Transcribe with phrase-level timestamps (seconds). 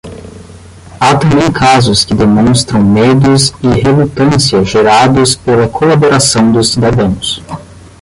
[0.99, 7.39] Há também casos que demonstram medos e relutância gerados pela colaboração dos cidadãos.